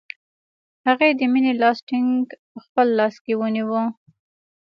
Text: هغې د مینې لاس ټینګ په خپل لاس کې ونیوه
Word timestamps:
هغې 0.87 1.09
د 1.19 1.21
مینې 1.31 1.53
لاس 1.61 1.77
ټینګ 1.87 2.11
په 2.51 2.59
خپل 2.65 2.87
لاس 2.99 3.15
کې 3.23 3.33
ونیوه 3.41 3.83